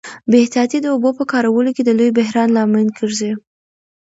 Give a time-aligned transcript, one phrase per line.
[0.29, 3.31] بې احتیاطي د اوبو په کارولو کي د لوی بحران لامل ګرځي.